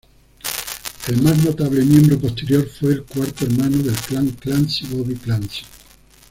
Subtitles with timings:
[1.09, 5.61] El más notable miembro posterior fue el cuarto hermano del clan Clancy, Bobby Clancy.